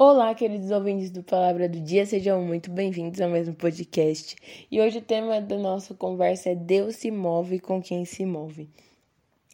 [0.00, 4.36] Olá, queridos ouvintes do Palavra do Dia, sejam muito bem-vindos ao mesmo podcast.
[4.70, 8.70] E hoje o tema da nossa conversa é Deus se move com quem se move.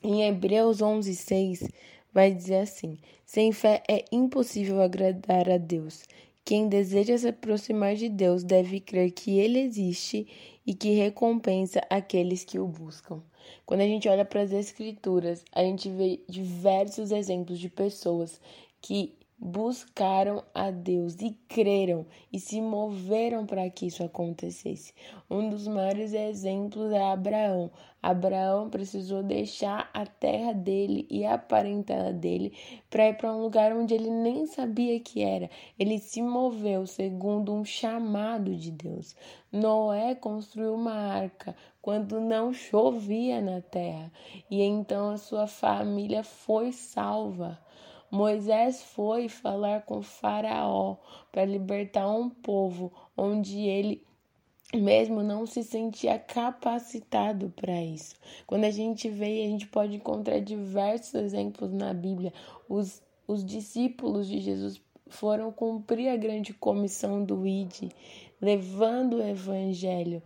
[0.03, 1.67] Em Hebreus 11:6
[2.13, 6.03] vai dizer assim: Sem fé é impossível agradar a Deus.
[6.45, 10.27] Quem deseja se aproximar de Deus deve crer que ele existe
[10.67, 13.23] e que recompensa aqueles que o buscam.
[13.65, 18.39] Quando a gente olha para as escrituras, a gente vê diversos exemplos de pessoas
[18.83, 19.15] que
[19.45, 24.95] buscaram a Deus e creram e se moveram para que isso acontecesse.
[25.29, 27.71] Um dos maiores exemplos é Abraão.
[28.03, 32.55] Abraão precisou deixar a terra dele e a parentela dele
[32.89, 35.51] para ir para um lugar onde ele nem sabia que era.
[35.79, 39.15] Ele se moveu segundo um chamado de Deus.
[39.53, 44.11] Noé construiu uma arca quando não chovia na terra
[44.51, 47.63] e então a sua família foi salva.
[48.15, 50.99] Moisés foi falar com Faraó
[51.33, 54.07] para libertar um povo onde ele
[54.73, 58.15] mesmo não se sentia capacitado para isso.
[58.47, 62.33] Quando a gente vê, a gente pode encontrar diversos exemplos na Bíblia.
[62.69, 67.91] Os, os discípulos de Jesus foram cumprir a grande comissão do ID,
[68.41, 70.23] levando o evangelho.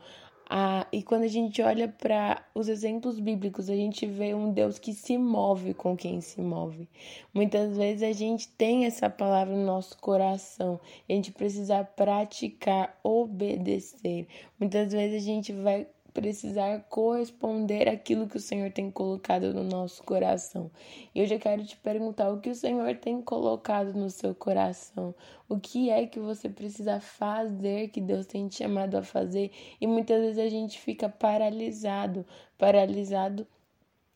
[0.50, 4.78] Ah, e quando a gente olha para os exemplos bíblicos, a gente vê um Deus
[4.78, 6.88] que se move com quem se move.
[7.34, 14.26] Muitas vezes a gente tem essa palavra no nosso coração, a gente precisa praticar, obedecer.
[14.58, 15.86] Muitas vezes a gente vai
[16.18, 20.68] precisar corresponder àquilo que o Senhor tem colocado no nosso coração.
[21.14, 25.14] E hoje eu quero te perguntar o que o Senhor tem colocado no seu coração.
[25.48, 29.52] O que é que você precisa fazer que Deus tem te chamado a fazer?
[29.80, 32.26] E muitas vezes a gente fica paralisado,
[32.58, 33.46] paralisado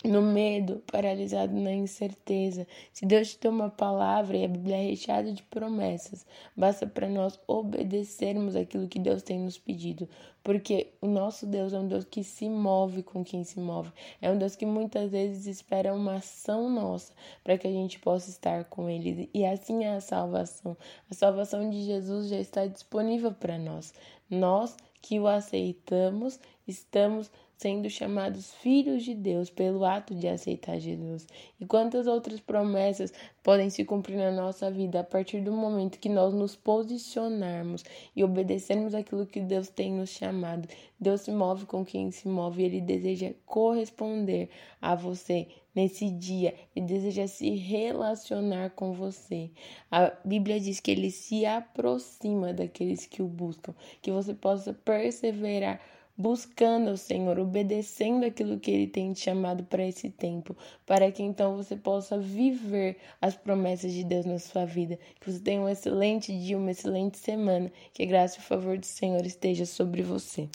[0.04, 2.66] no medo, paralisado na incerteza.
[2.92, 6.26] Se Deus te deu uma palavra e a Bíblia é recheada de promessas,
[6.56, 10.08] basta para nós obedecermos aquilo que Deus tem nos pedido,
[10.42, 13.92] porque o nosso Deus é um Deus que se move com quem se move.
[14.20, 17.12] É um Deus que muitas vezes espera uma ação nossa
[17.44, 19.30] para que a gente possa estar com ele.
[19.32, 20.76] E assim é a salvação.
[21.10, 23.94] A salvação de Jesus já está disponível para nós.
[24.28, 27.30] Nós que o aceitamos, estamos
[27.62, 31.28] sendo chamados filhos de Deus pelo ato de aceitar Jesus.
[31.60, 36.08] E quantas outras promessas podem se cumprir na nossa vida a partir do momento que
[36.08, 37.84] nós nos posicionarmos
[38.16, 40.68] e obedecermos aquilo que Deus tem nos chamado.
[40.98, 44.50] Deus se move com quem se move e ele deseja corresponder
[44.80, 49.50] a você nesse dia, ele deseja se relacionar com você.
[49.90, 55.80] A Bíblia diz que ele se aproxima daqueles que o buscam, que você possa perseverar
[56.16, 60.56] buscando o Senhor, obedecendo aquilo que Ele tem te chamado para esse tempo,
[60.86, 64.98] para que então você possa viver as promessas de Deus na sua vida.
[65.20, 67.72] Que você tenha um excelente dia, uma excelente semana.
[67.92, 70.48] Que a graça e o favor do Senhor esteja sobre você.